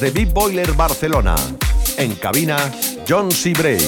desde 0.00 0.18
Big 0.18 0.32
Boiler 0.32 0.72
Barcelona. 0.72 1.34
En 1.98 2.14
cabina, 2.14 2.56
John 3.06 3.30
C. 3.30 3.52
Bray. 3.52 3.78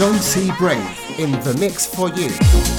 John 0.00 0.18
C. 0.18 0.50
Brave 0.58 0.99
in 1.20 1.32
the 1.42 1.54
mix 1.60 1.84
for 1.84 2.08
you. 2.08 2.69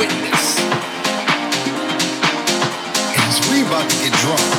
Witness. 0.00 0.58
And 3.18 3.52
we 3.52 3.60
about 3.60 3.90
to 3.90 3.96
get 4.02 4.12
drunk. 4.20 4.49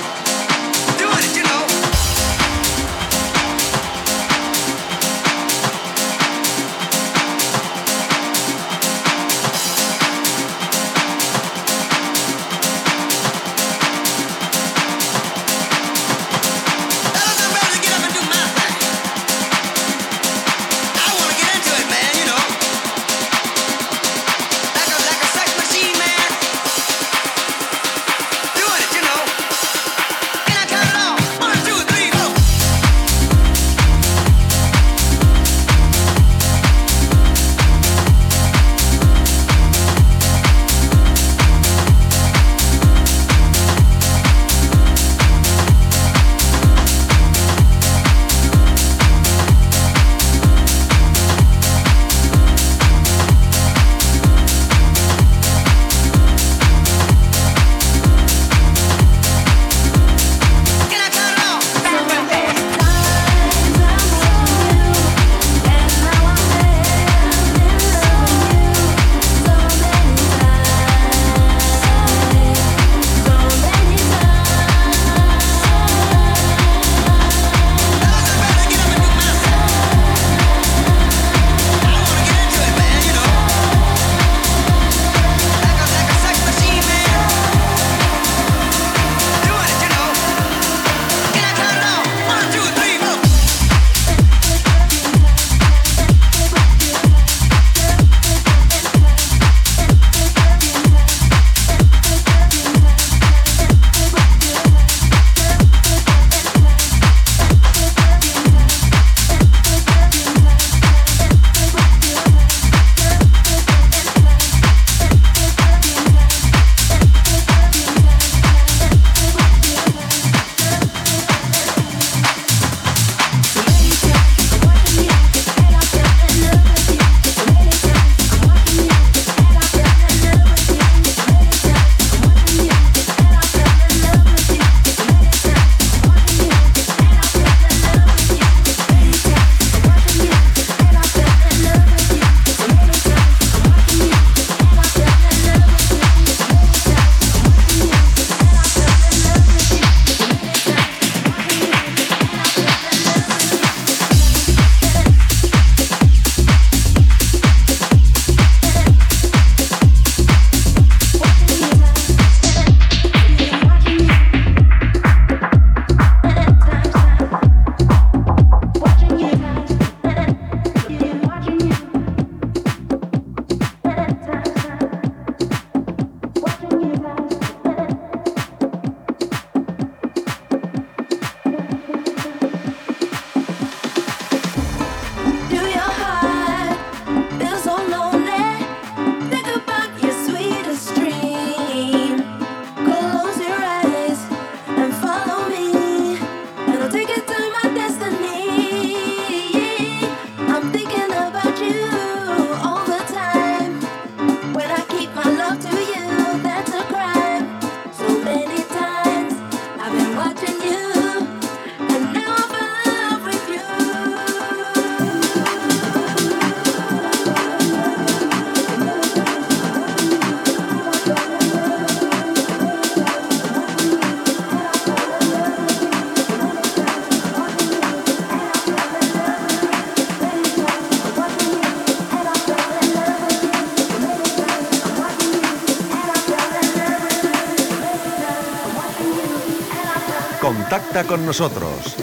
Con 241.03 241.25
nosotros. 241.25 241.95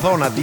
szonadj 0.00 0.40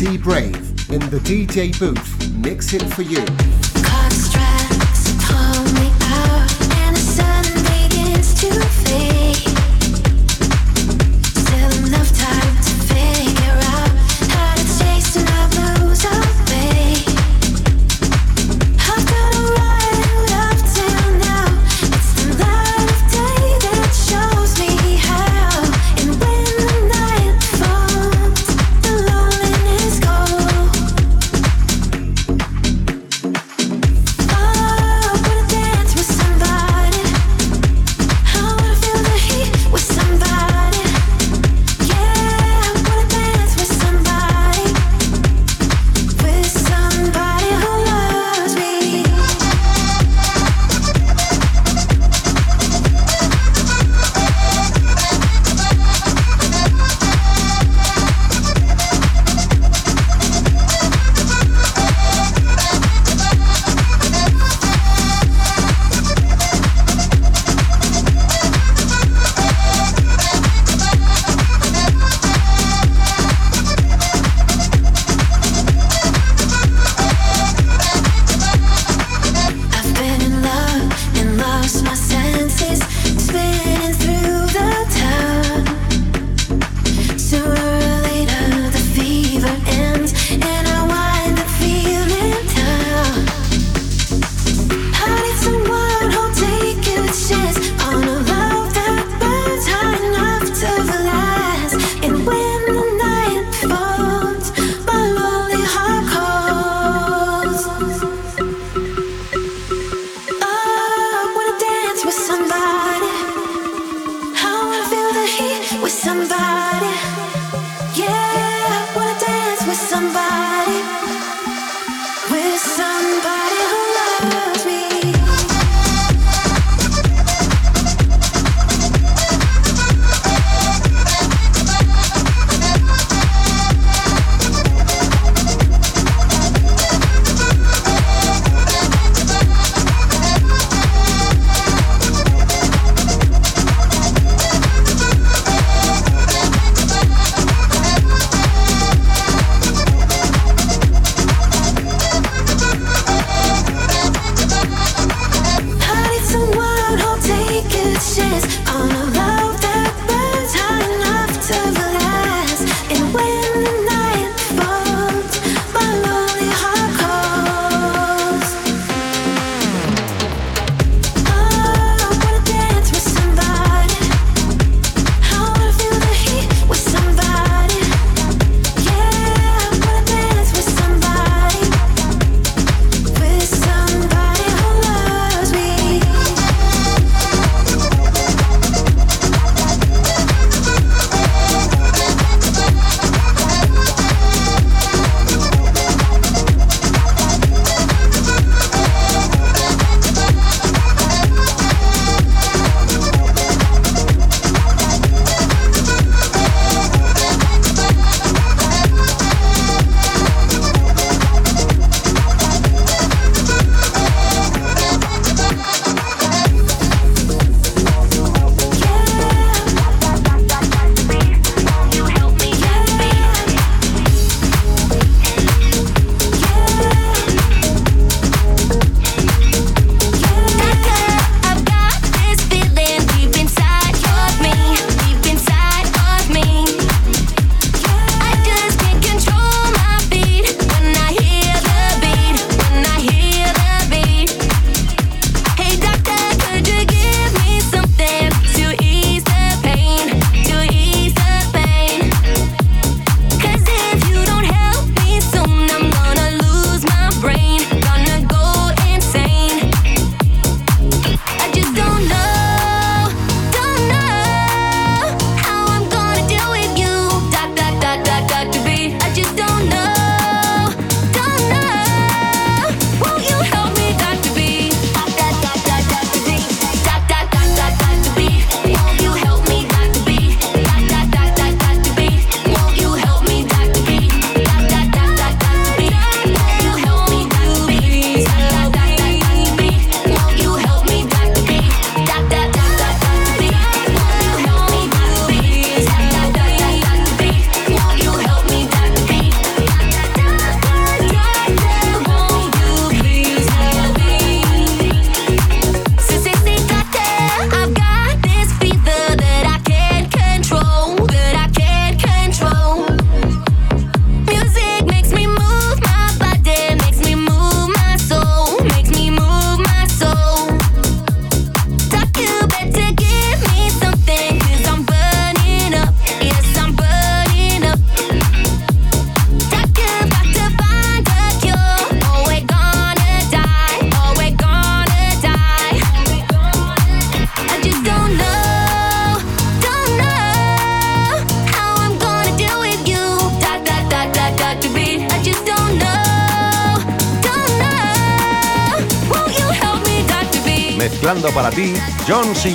C. 0.00 0.16
Brave 0.16 0.56
in 0.88 1.00
the 1.10 1.18
DJ 1.18 1.78
booth, 1.78 2.34
mix 2.38 2.72
it 2.72 2.82
for 2.94 3.02
you. 3.02 3.22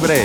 John 0.01 0.24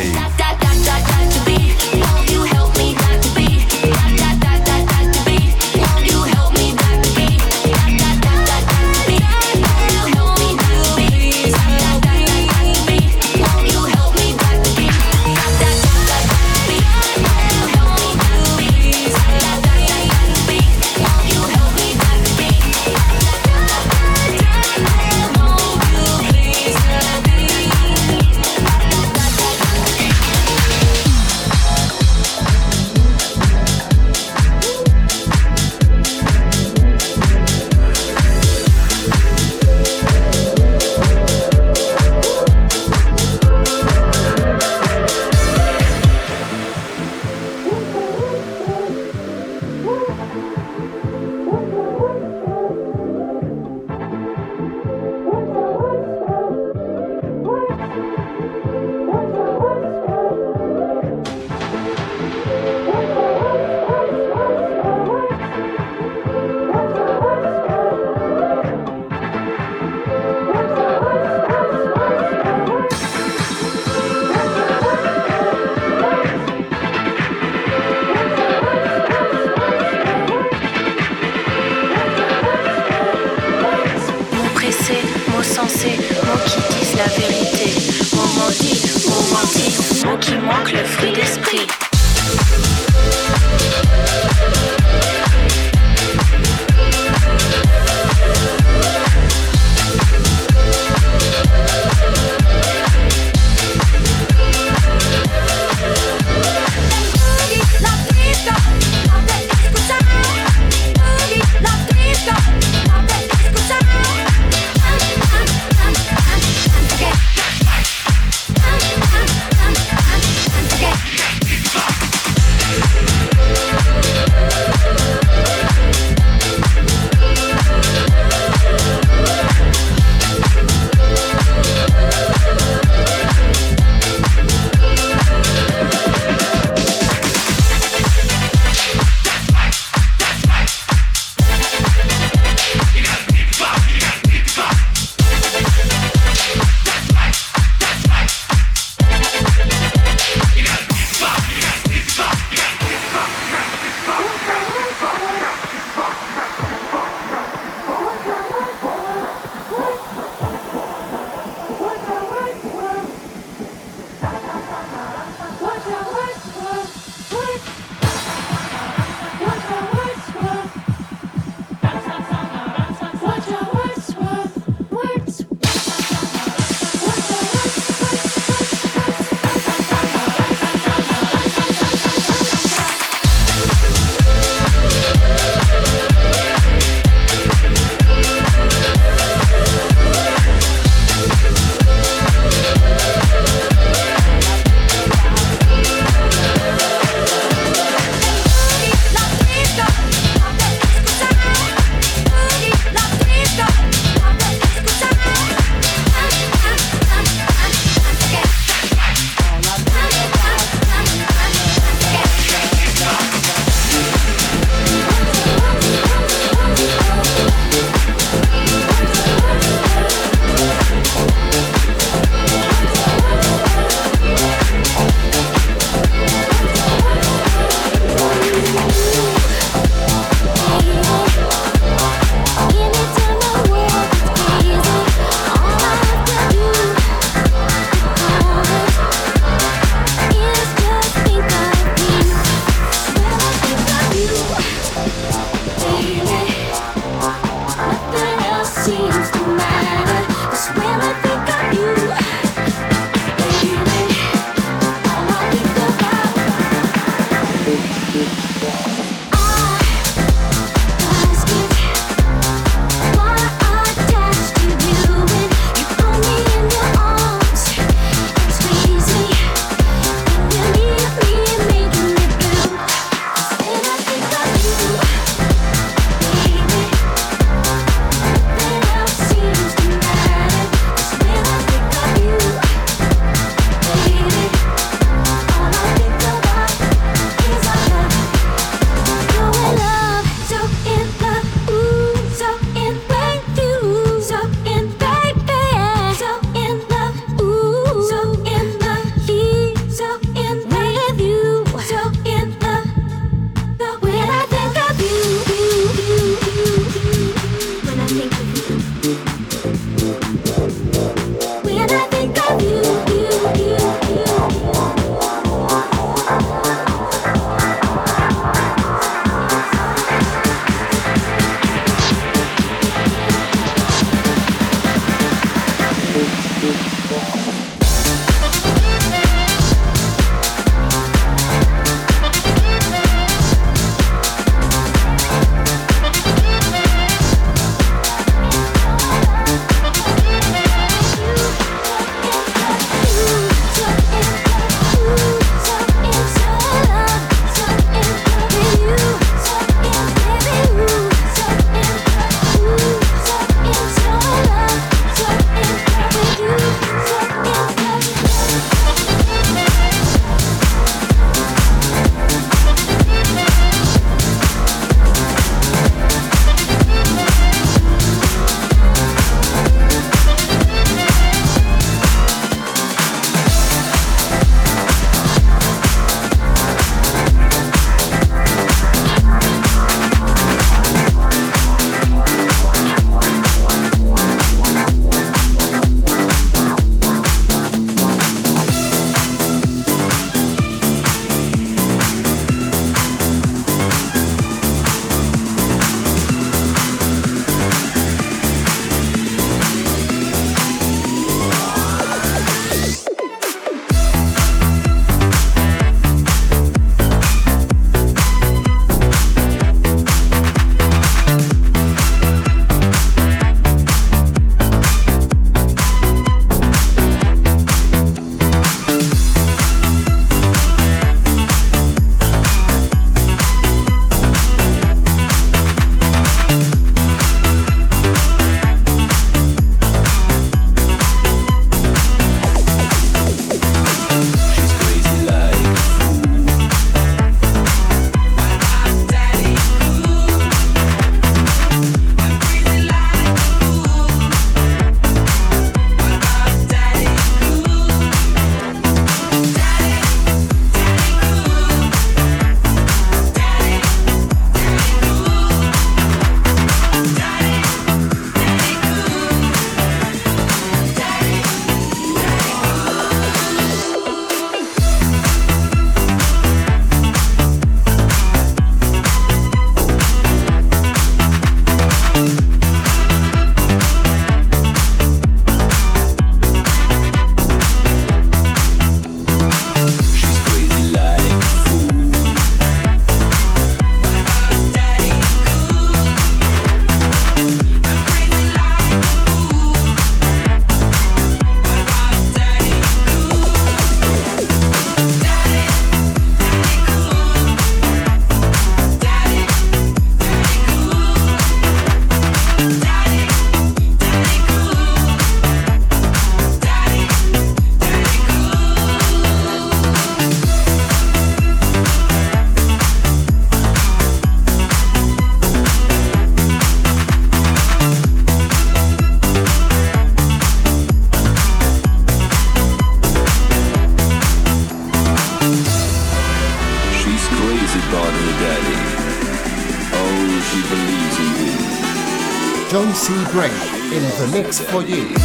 in 534.41 534.47
the 534.47 535.20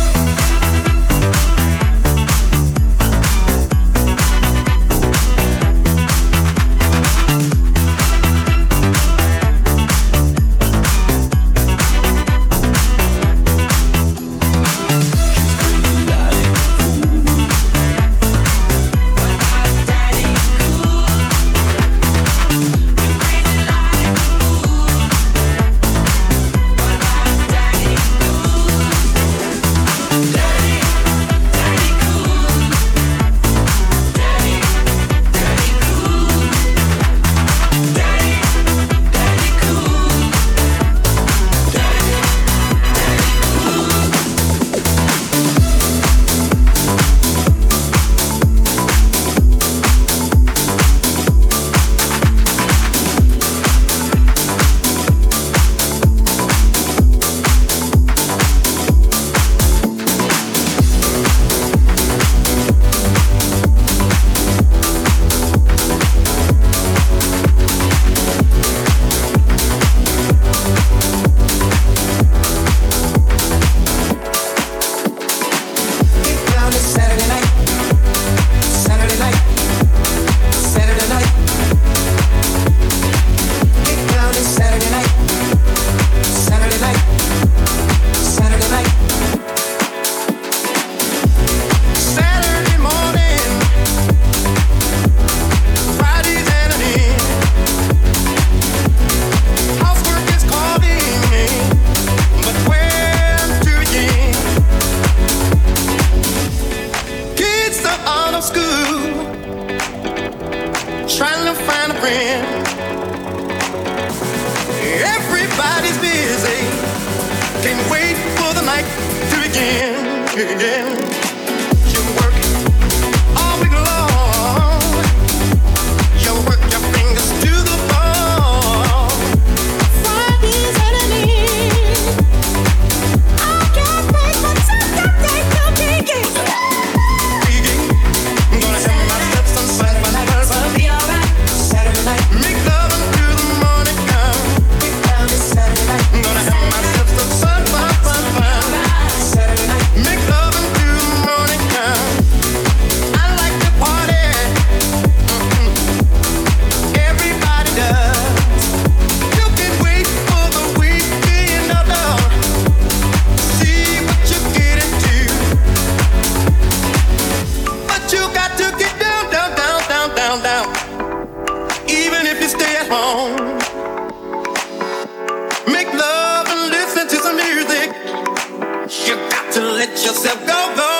yourself, 180.05 180.45
go, 180.45 180.75
go. 180.75 180.94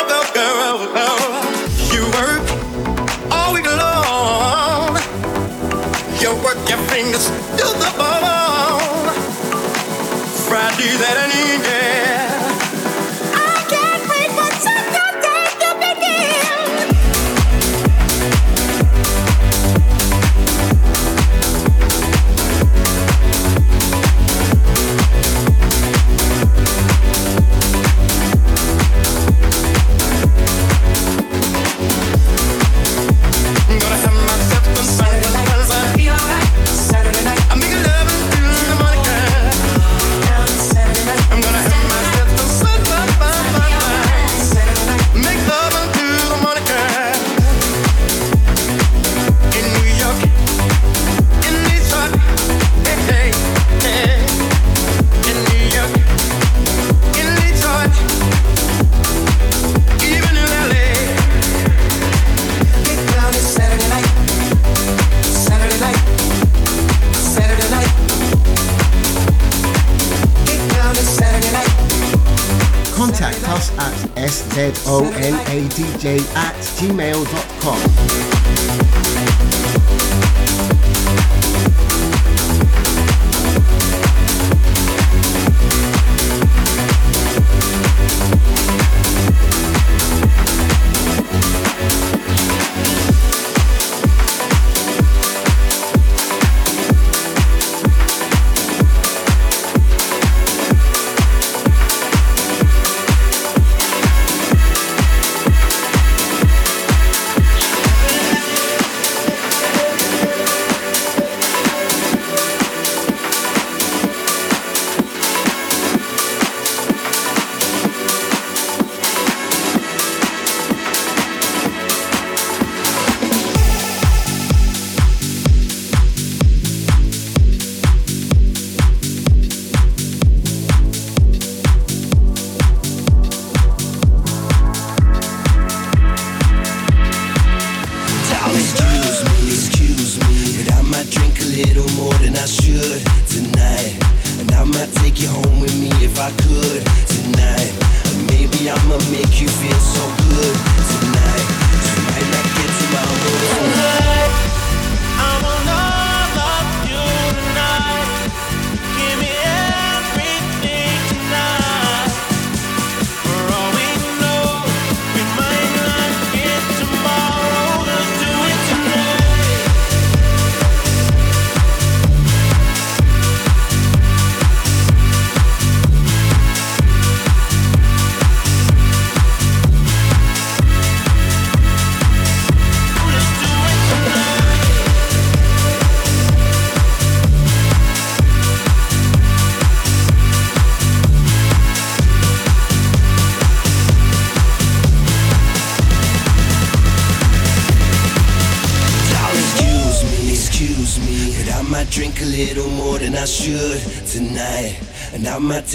dj 75.75 76.05
at 76.35 76.55
gmail.com 76.79 77.44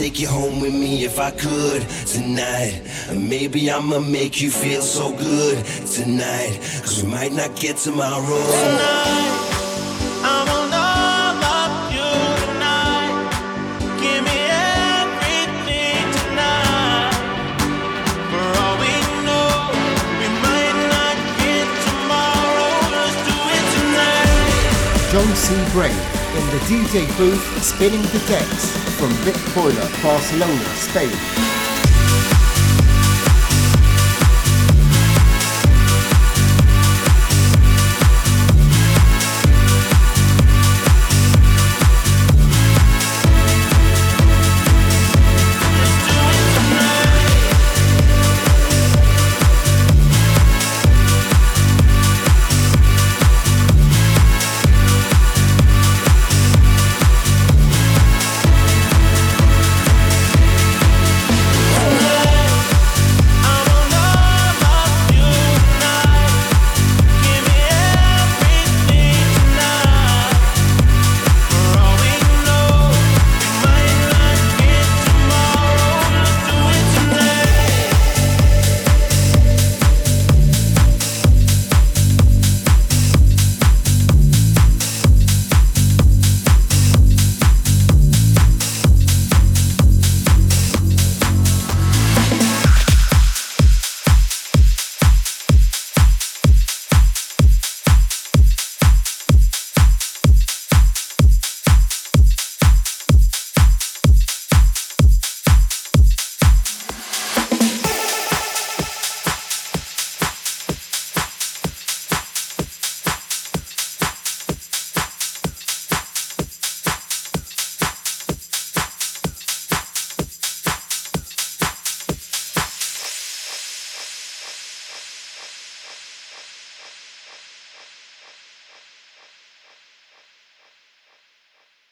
take 0.01 0.19
you 0.19 0.29
home 0.29 0.61
with 0.61 0.73
me 0.73 1.05
if 1.05 1.19
I 1.19 1.31
could 1.31 1.83
tonight. 2.07 2.81
And 3.11 3.29
maybe 3.29 3.71
I'ma 3.71 3.99
make 3.99 4.41
you 4.41 4.51
feel 4.51 4.81
so 4.81 5.13
good 5.15 5.63
tonight. 5.99 6.59
Cause 6.81 7.03
we 7.03 7.11
might 7.11 7.33
not 7.33 7.55
get 7.55 7.77
tomorrow. 7.77 8.41
Tonight, 8.65 9.33
I 10.25 10.37
want 10.49 10.73
all 10.73 11.37
of 11.61 11.73
you 11.93 12.13
tonight. 12.41 13.13
Give 14.01 14.23
me 14.29 14.39
everything 14.73 16.05
tonight. 16.21 17.13
For 18.31 18.47
all 18.63 18.77
we 18.81 18.95
know, 19.29 19.53
we 20.21 20.29
might 20.47 20.79
not 20.97 21.17
get 21.43 21.67
tomorrow. 21.89 22.73
Let's 22.97 23.21
do 23.29 23.37
it 23.57 23.65
tonight. 23.77 25.13
John 25.13 25.31
C. 25.37 25.45
Brave 25.75 26.01
in 26.15 26.20
the 26.51 26.59
DJ 26.67 27.07
booth 27.17 27.63
spinning 27.63 28.03
the 28.03 28.19
decks 28.27 28.77
from 28.99 29.11
VIP 29.23 29.55
Boiler, 29.55 29.89
Barcelona, 30.03 30.65
Spain. 30.75 31.60